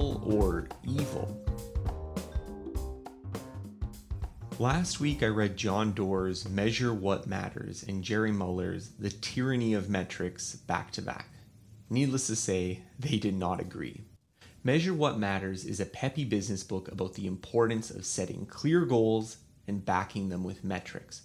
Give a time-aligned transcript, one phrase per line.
[0.00, 1.40] or evil?
[4.58, 9.88] Last week I read John Doerr's Measure What Matters and Jerry Muller's The Tyranny of
[9.88, 11.28] Metrics back to back.
[11.88, 14.02] Needless to say, they did not agree.
[14.62, 19.38] Measure What Matters is a peppy business book about the importance of setting clear goals
[19.66, 21.22] and backing them with metrics.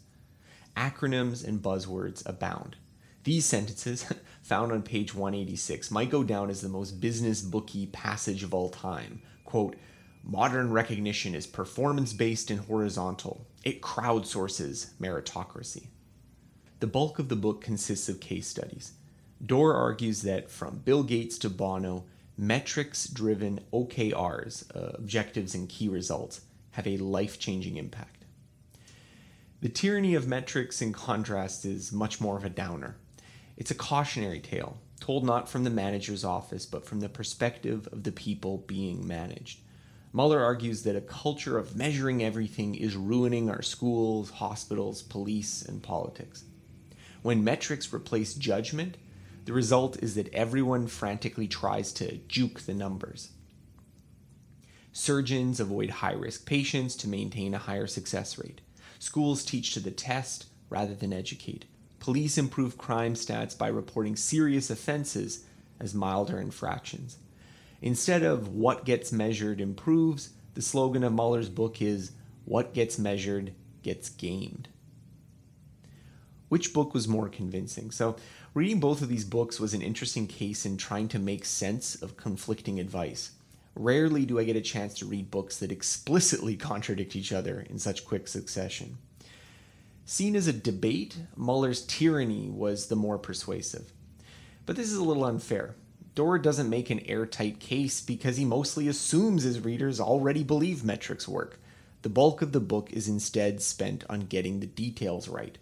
[0.77, 2.77] Acronyms and buzzwords abound.
[3.25, 4.05] These sentences,
[4.45, 8.69] found on page 186, might go down as the most business booky passage of all
[8.69, 9.19] time.
[9.43, 9.75] Quote,
[10.23, 13.47] Modern recognition is performance based and horizontal.
[13.63, 15.87] It crowdsources meritocracy.
[16.79, 18.93] The bulk of the book consists of case studies.
[19.43, 22.05] Doerr argues that from Bill Gates to Bono,
[22.37, 28.25] metrics driven OKRs, uh, objectives and key results, have a life changing impact.
[29.61, 32.97] The tyranny of metrics, in contrast, is much more of a downer.
[33.57, 38.03] It's a cautionary tale, told not from the manager's office, but from the perspective of
[38.03, 39.59] the people being managed.
[40.11, 45.83] Muller argues that a culture of measuring everything is ruining our schools, hospitals, police, and
[45.83, 46.45] politics.
[47.21, 48.97] When metrics replace judgment,
[49.45, 53.31] the result is that everyone frantically tries to juke the numbers.
[54.91, 58.61] Surgeons avoid high risk patients to maintain a higher success rate.
[58.97, 61.65] Schools teach to the test rather than educate.
[62.05, 65.43] Police improve crime stats by reporting serious offenses
[65.79, 67.17] as milder infractions.
[67.81, 72.11] Instead of what gets measured improves, the slogan of Muller's book is
[72.43, 74.67] what gets measured gets gamed.
[76.47, 77.89] Which book was more convincing?
[77.89, 78.17] So,
[78.53, 82.17] reading both of these books was an interesting case in trying to make sense of
[82.17, 83.31] conflicting advice.
[83.73, 87.79] Rarely do I get a chance to read books that explicitly contradict each other in
[87.79, 88.99] such quick succession.
[90.07, 93.91] Seen as a debate, Muller's tyranny was the more persuasive.
[94.67, 95.75] But this is a little unfair.
[96.13, 101.27] Doerr doesn't make an airtight case because he mostly assumes his readers already believe metrics
[101.27, 101.59] work.
[102.03, 105.57] The bulk of the book is instead spent on getting the details right.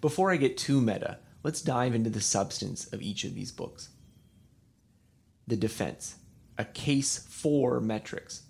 [0.00, 3.90] Before I get too meta, let's dive into the substance of each of these books.
[5.46, 6.16] The Defense,
[6.56, 8.44] a case for metrics.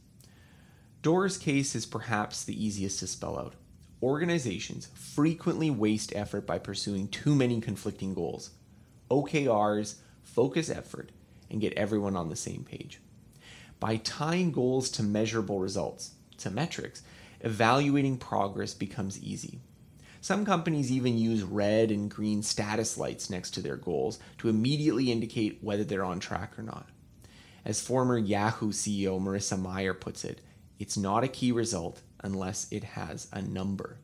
[1.03, 3.55] Doerr's case is perhaps the easiest to spell out.
[4.05, 8.51] Organizations frequently waste effort by pursuing too many conflicting goals.
[9.11, 11.11] OKRs focus effort
[11.51, 13.01] and get everyone on the same page.
[13.81, 17.03] By tying goals to measurable results, to metrics,
[17.41, 19.61] evaluating progress becomes easy.
[20.21, 25.11] Some companies even use red and green status lights next to their goals to immediately
[25.11, 26.91] indicate whether they're on track or not.
[27.65, 30.43] As former Yahoo CEO Marissa Mayer puts it,
[30.79, 33.99] it's not a key result unless it has a number.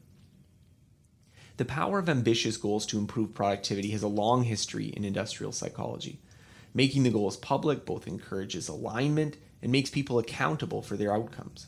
[1.56, 6.20] The power of ambitious goals to improve productivity has a long history in industrial psychology.
[6.72, 11.66] Making the goals public both encourages alignment and makes people accountable for their outcomes.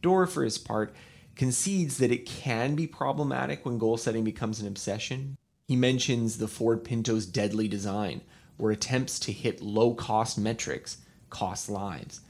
[0.00, 0.94] Doerr, for his part,
[1.34, 5.36] concedes that it can be problematic when goal setting becomes an obsession.
[5.68, 8.22] He mentions the Ford Pinto's deadly design,
[8.56, 12.20] where attempts to hit low cost metrics cost lives,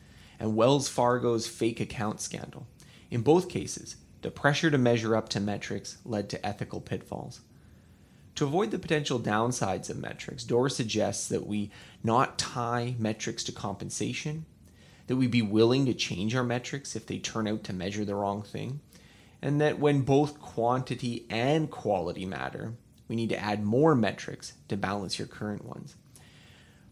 [0.41, 2.67] and Wells Fargo's fake account scandal.
[3.11, 7.41] In both cases, the pressure to measure up to metrics led to ethical pitfalls.
[8.37, 11.71] To avoid the potential downsides of metrics, Doerr suggests that we
[12.05, 14.45] not tie metrics to compensation,
[15.06, 18.15] that we be willing to change our metrics if they turn out to measure the
[18.15, 18.81] wrong thing,
[19.41, 22.75] and that when both quantity and quality matter,
[23.09, 25.95] we need to add more metrics to balance your current ones.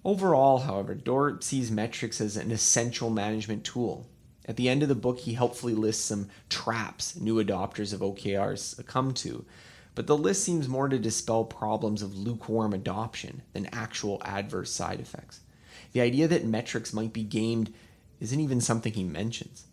[0.04, 4.06] Overall, however, Doerr sees metrics as an essential management tool.
[4.46, 8.58] At the end of the book, he helpfully lists some traps new adopters of OKRs
[8.58, 9.44] succumb to,
[9.94, 15.00] but the list seems more to dispel problems of lukewarm adoption than actual adverse side
[15.00, 15.40] effects.
[15.92, 17.72] The idea that metrics might be gamed
[18.20, 19.66] isn't even something he mentions.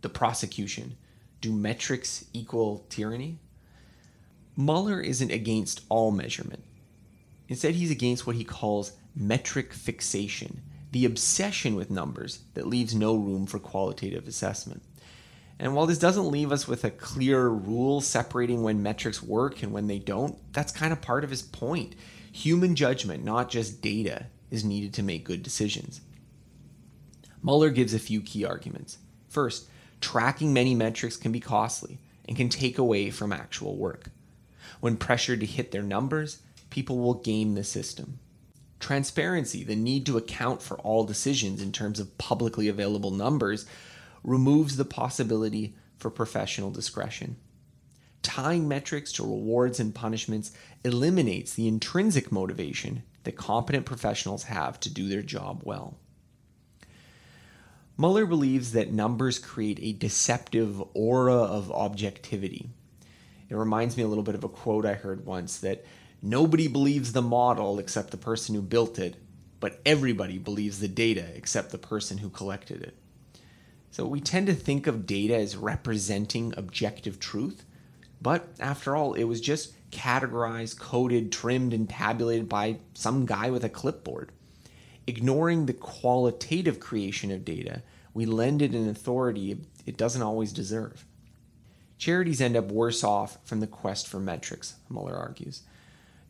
[0.00, 0.96] The prosecution.
[1.40, 3.38] Do metrics equal tyranny?
[4.56, 6.64] Muller isn't against all measurement.
[7.48, 10.62] Instead, he's against what he calls metric fixation,
[10.92, 14.82] the obsession with numbers that leaves no room for qualitative assessment.
[15.58, 19.72] And while this doesn't leave us with a clear rule separating when metrics work and
[19.72, 21.94] when they don't, that's kind of part of his point.
[22.32, 26.00] Human judgment, not just data, is needed to make good decisions.
[27.40, 28.98] Muller gives a few key arguments.
[29.28, 29.68] First,
[30.00, 31.98] tracking many metrics can be costly
[32.28, 34.06] and can take away from actual work.
[34.80, 38.18] When pressured to hit their numbers, people will game the system.
[38.82, 43.64] Transparency, the need to account for all decisions in terms of publicly available numbers,
[44.24, 47.36] removes the possibility for professional discretion.
[48.22, 50.50] Tying metrics to rewards and punishments
[50.84, 55.96] eliminates the intrinsic motivation that competent professionals have to do their job well.
[57.96, 62.70] Muller believes that numbers create a deceptive aura of objectivity.
[63.48, 65.84] It reminds me a little bit of a quote I heard once that
[66.22, 69.16] nobody believes the model except the person who built it,
[69.60, 72.96] but everybody believes the data except the person who collected it.
[73.90, 77.64] So we tend to think of data as representing objective truth,
[78.22, 83.64] but after all, it was just categorized, coded, trimmed, and tabulated by some guy with
[83.64, 84.32] a clipboard.
[85.06, 87.82] Ignoring the qualitative creation of data,
[88.14, 91.04] we lend it an authority it doesn't always deserve.
[91.98, 95.62] Charities end up worse off from the quest for metrics, Muller argues.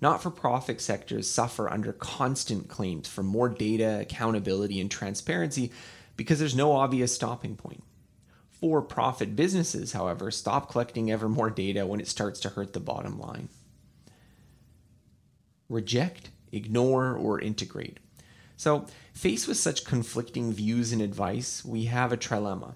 [0.03, 5.71] Not for profit sectors suffer under constant claims for more data, accountability, and transparency
[6.17, 7.85] because there's no obvious stopping point.
[8.51, 12.81] For profit businesses, however, stop collecting ever more data when it starts to hurt the
[12.81, 13.49] bottom line.
[15.69, 17.99] Reject, ignore, or integrate.
[18.57, 22.75] So, faced with such conflicting views and advice, we have a trilemma.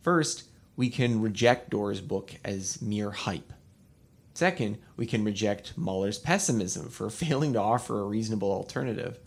[0.00, 0.44] First,
[0.76, 3.52] we can reject Doerr's book as mere hype.
[4.34, 9.18] Second, we can reject Muller's pessimism for failing to offer a reasonable alternative.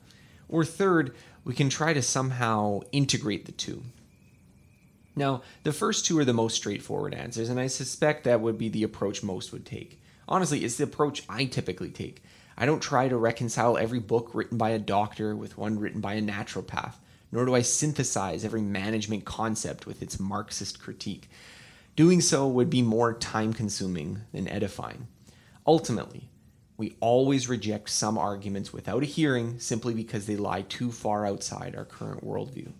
[0.49, 3.83] Or third, we can try to somehow integrate the two.
[5.15, 8.67] Now, the first two are the most straightforward answers, and I suspect that would be
[8.67, 10.01] the approach most would take.
[10.27, 12.21] Honestly, it's the approach I typically take.
[12.57, 16.15] I don't try to reconcile every book written by a doctor with one written by
[16.15, 16.95] a naturopath,
[17.31, 21.29] nor do I synthesize every management concept with its Marxist critique.
[21.95, 25.07] Doing so would be more time consuming than edifying.
[25.65, 26.29] Ultimately,
[26.77, 31.75] we always reject some arguments without a hearing simply because they lie too far outside
[31.75, 32.73] our current worldview.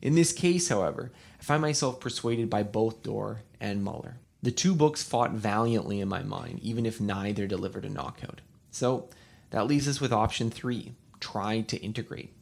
[0.00, 4.16] In this case, however, I find myself persuaded by both Doerr and Muller.
[4.42, 8.40] The two books fought valiantly in my mind, even if neither delivered a knockout.
[8.70, 9.10] So
[9.50, 12.32] that leaves us with option three try to integrate.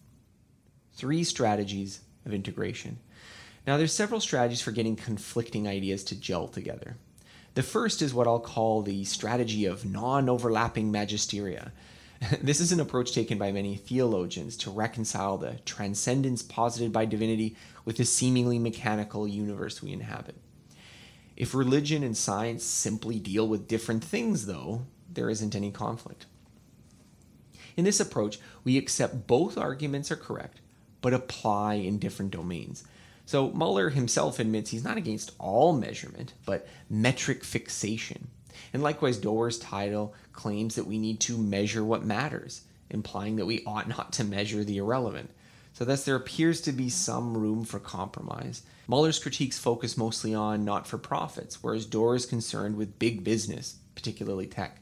[0.92, 3.00] Three strategies of integration.
[3.68, 6.96] Now, there's several strategies for getting conflicting ideas to gel together.
[7.52, 11.72] The first is what I'll call the strategy of non overlapping magisteria.
[12.40, 17.56] this is an approach taken by many theologians to reconcile the transcendence posited by divinity
[17.84, 20.36] with the seemingly mechanical universe we inhabit.
[21.36, 26.24] If religion and science simply deal with different things, though, there isn't any conflict.
[27.76, 30.62] In this approach, we accept both arguments are correct,
[31.02, 32.84] but apply in different domains.
[33.28, 38.28] So Muller himself admits he's not against all measurement, but metric fixation.
[38.72, 43.62] And likewise, Doerr's title claims that we need to measure what matters, implying that we
[43.66, 45.28] ought not to measure the irrelevant.
[45.74, 48.62] So, thus, there appears to be some room for compromise.
[48.86, 53.76] Muller's critiques focus mostly on not for profits, whereas Doerr is concerned with big business,
[53.94, 54.80] particularly tech.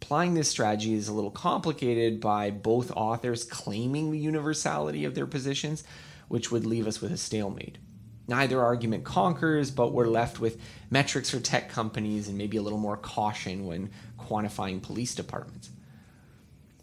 [0.00, 5.26] Applying this strategy is a little complicated by both authors claiming the universality of their
[5.26, 5.82] positions,
[6.28, 7.78] which would leave us with a stalemate.
[8.26, 10.60] Neither argument conquers, but we're left with
[10.90, 15.70] metrics for tech companies and maybe a little more caution when quantifying police departments.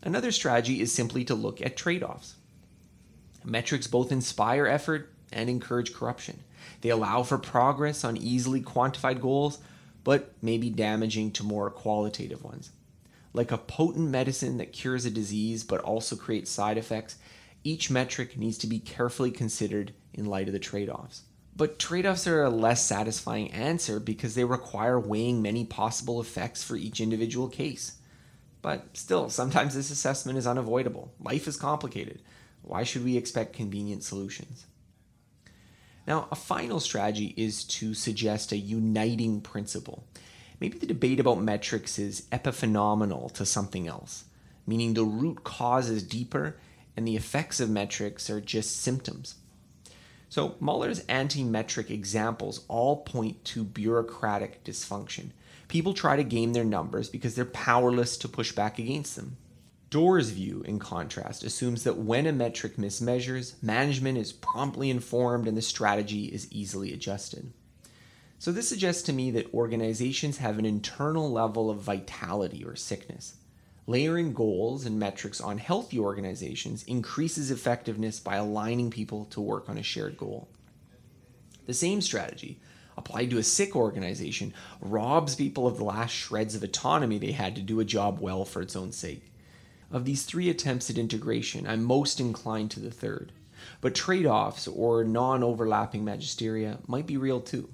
[0.04, 2.36] Another strategy is simply to look at trade offs.
[3.44, 6.44] Metrics both inspire effort and encourage corruption.
[6.82, 9.60] They allow for progress on easily quantified goals,
[10.04, 12.72] but may be damaging to more qualitative ones.
[13.34, 17.18] Like a potent medicine that cures a disease but also creates side effects,
[17.64, 21.24] each metric needs to be carefully considered in light of the trade offs.
[21.56, 26.64] But trade offs are a less satisfying answer because they require weighing many possible effects
[26.64, 27.98] for each individual case.
[28.62, 31.12] But still, sometimes this assessment is unavoidable.
[31.20, 32.22] Life is complicated.
[32.62, 34.66] Why should we expect convenient solutions?
[36.08, 40.04] Now, a final strategy is to suggest a uniting principle.
[40.60, 44.26] Maybe the debate about metrics is epiphenomenal to something else,
[44.68, 46.58] meaning the root cause is deeper
[46.96, 49.36] and the effects of metrics are just symptoms.
[50.30, 55.32] So, Muller's anti metric examples all point to bureaucratic dysfunction.
[55.68, 59.36] People try to game their numbers because they're powerless to push back against them.
[59.90, 65.58] Doerr's view, in contrast, assumes that when a metric mismeasures, management is promptly informed and
[65.58, 67.52] the strategy is easily adjusted.
[68.40, 73.36] So, this suggests to me that organizations have an internal level of vitality or sickness.
[73.92, 79.78] Layering goals and metrics on healthy organizations increases effectiveness by aligning people to work on
[79.78, 80.48] a shared goal.
[81.66, 82.62] The same strategy,
[82.96, 87.54] applied to a sick organization, robs people of the last shreds of autonomy they had
[87.58, 89.34] to do a job well for its own sake.
[89.92, 93.34] Of these three attempts at integration, I'm most inclined to the third.
[93.82, 97.68] But trade offs or non overlapping magisteria might be real too.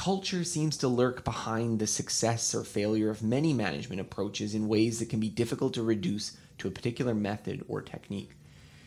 [0.00, 4.98] Culture seems to lurk behind the success or failure of many management approaches in ways
[4.98, 8.30] that can be difficult to reduce to a particular method or technique.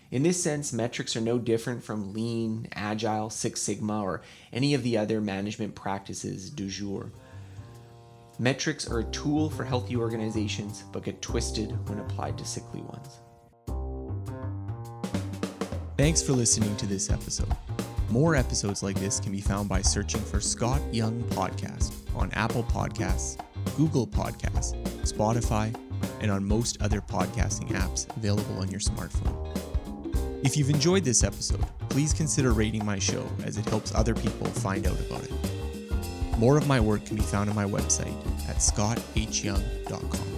[0.10, 4.82] In this sense, metrics are no different from Lean, Agile, Six Sigma, or any of
[4.82, 7.12] the other management practices du jour.
[8.40, 13.20] Metrics are a tool for healthy organizations, but get twisted when applied to sickly ones.
[15.96, 17.56] Thanks for listening to this episode.
[18.14, 22.62] More episodes like this can be found by searching for Scott Young Podcast on Apple
[22.66, 23.40] Podcasts,
[23.76, 25.76] Google Podcasts, Spotify,
[26.22, 30.46] and on most other podcasting apps available on your smartphone.
[30.46, 34.46] If you've enjoyed this episode, please consider rating my show as it helps other people
[34.46, 35.32] find out about it.
[36.38, 38.14] More of my work can be found on my website
[38.48, 40.33] at scottHyoung.com.